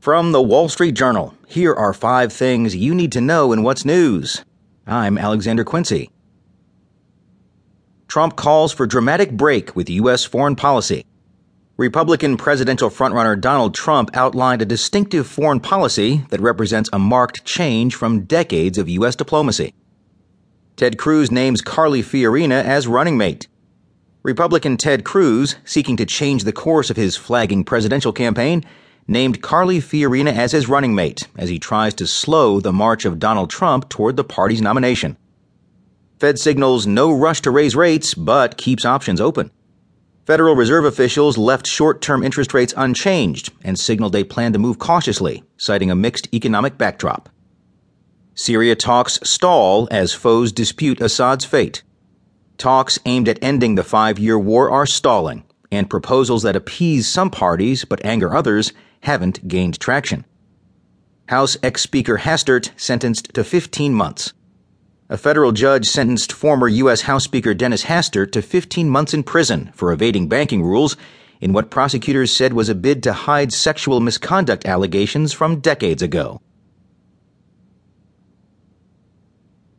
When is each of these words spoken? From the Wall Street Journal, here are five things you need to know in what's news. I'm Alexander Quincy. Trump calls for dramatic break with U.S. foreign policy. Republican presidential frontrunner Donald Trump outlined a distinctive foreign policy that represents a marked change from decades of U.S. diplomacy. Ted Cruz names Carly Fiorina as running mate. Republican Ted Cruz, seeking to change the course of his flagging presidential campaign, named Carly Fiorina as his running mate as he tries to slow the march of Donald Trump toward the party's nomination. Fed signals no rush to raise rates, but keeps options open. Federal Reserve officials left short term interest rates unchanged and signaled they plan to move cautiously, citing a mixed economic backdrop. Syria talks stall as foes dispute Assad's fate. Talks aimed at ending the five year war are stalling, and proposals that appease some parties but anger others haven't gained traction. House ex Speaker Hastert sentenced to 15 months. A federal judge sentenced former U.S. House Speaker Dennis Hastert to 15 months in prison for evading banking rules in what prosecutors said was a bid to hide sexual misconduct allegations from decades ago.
From 0.00 0.32
the 0.32 0.40
Wall 0.40 0.70
Street 0.70 0.92
Journal, 0.92 1.34
here 1.46 1.74
are 1.74 1.92
five 1.92 2.32
things 2.32 2.74
you 2.74 2.94
need 2.94 3.12
to 3.12 3.20
know 3.20 3.52
in 3.52 3.62
what's 3.62 3.84
news. 3.84 4.42
I'm 4.86 5.18
Alexander 5.18 5.62
Quincy. 5.62 6.08
Trump 8.08 8.34
calls 8.34 8.72
for 8.72 8.86
dramatic 8.86 9.30
break 9.30 9.76
with 9.76 9.90
U.S. 9.90 10.24
foreign 10.24 10.56
policy. 10.56 11.04
Republican 11.76 12.38
presidential 12.38 12.88
frontrunner 12.88 13.38
Donald 13.38 13.74
Trump 13.74 14.08
outlined 14.16 14.62
a 14.62 14.64
distinctive 14.64 15.26
foreign 15.26 15.60
policy 15.60 16.24
that 16.30 16.40
represents 16.40 16.88
a 16.94 16.98
marked 16.98 17.44
change 17.44 17.94
from 17.94 18.24
decades 18.24 18.78
of 18.78 18.88
U.S. 18.88 19.14
diplomacy. 19.14 19.74
Ted 20.76 20.96
Cruz 20.96 21.30
names 21.30 21.60
Carly 21.60 22.02
Fiorina 22.02 22.64
as 22.64 22.88
running 22.88 23.18
mate. 23.18 23.48
Republican 24.22 24.78
Ted 24.78 25.04
Cruz, 25.04 25.56
seeking 25.66 25.98
to 25.98 26.06
change 26.06 26.44
the 26.44 26.54
course 26.54 26.88
of 26.88 26.96
his 26.96 27.18
flagging 27.18 27.64
presidential 27.64 28.14
campaign, 28.14 28.64
named 29.10 29.42
Carly 29.42 29.80
Fiorina 29.80 30.32
as 30.32 30.52
his 30.52 30.68
running 30.68 30.94
mate 30.94 31.26
as 31.36 31.48
he 31.48 31.58
tries 31.58 31.92
to 31.94 32.06
slow 32.06 32.60
the 32.60 32.72
march 32.72 33.04
of 33.04 33.18
Donald 33.18 33.50
Trump 33.50 33.88
toward 33.88 34.16
the 34.16 34.22
party's 34.22 34.62
nomination. 34.62 35.16
Fed 36.20 36.38
signals 36.38 36.86
no 36.86 37.10
rush 37.10 37.40
to 37.40 37.50
raise 37.50 37.74
rates, 37.74 38.14
but 38.14 38.56
keeps 38.56 38.84
options 38.84 39.20
open. 39.20 39.50
Federal 40.26 40.54
Reserve 40.54 40.84
officials 40.84 41.36
left 41.36 41.66
short 41.66 42.00
term 42.00 42.22
interest 42.22 42.54
rates 42.54 42.72
unchanged 42.76 43.52
and 43.64 43.76
signaled 43.76 44.12
they 44.12 44.22
plan 44.22 44.52
to 44.52 44.60
move 44.60 44.78
cautiously, 44.78 45.42
citing 45.56 45.90
a 45.90 45.96
mixed 45.96 46.32
economic 46.32 46.78
backdrop. 46.78 47.28
Syria 48.34 48.76
talks 48.76 49.18
stall 49.24 49.88
as 49.90 50.14
foes 50.14 50.52
dispute 50.52 51.00
Assad's 51.00 51.44
fate. 51.44 51.82
Talks 52.58 53.00
aimed 53.06 53.28
at 53.28 53.42
ending 53.42 53.74
the 53.74 53.82
five 53.82 54.20
year 54.20 54.38
war 54.38 54.70
are 54.70 54.86
stalling, 54.86 55.42
and 55.72 55.90
proposals 55.90 56.44
that 56.44 56.54
appease 56.54 57.08
some 57.08 57.30
parties 57.30 57.84
but 57.84 58.04
anger 58.04 58.32
others 58.32 58.72
haven't 59.00 59.46
gained 59.48 59.78
traction. 59.80 60.24
House 61.28 61.56
ex 61.62 61.82
Speaker 61.82 62.18
Hastert 62.18 62.70
sentenced 62.76 63.32
to 63.34 63.44
15 63.44 63.94
months. 63.94 64.32
A 65.08 65.16
federal 65.16 65.52
judge 65.52 65.86
sentenced 65.86 66.32
former 66.32 66.68
U.S. 66.68 67.02
House 67.02 67.24
Speaker 67.24 67.54
Dennis 67.54 67.84
Hastert 67.84 68.32
to 68.32 68.42
15 68.42 68.88
months 68.88 69.14
in 69.14 69.22
prison 69.22 69.70
for 69.74 69.92
evading 69.92 70.28
banking 70.28 70.62
rules 70.62 70.96
in 71.40 71.52
what 71.52 71.70
prosecutors 71.70 72.32
said 72.32 72.52
was 72.52 72.68
a 72.68 72.74
bid 72.74 73.02
to 73.02 73.12
hide 73.12 73.52
sexual 73.52 74.00
misconduct 74.00 74.66
allegations 74.66 75.32
from 75.32 75.60
decades 75.60 76.02
ago. 76.02 76.40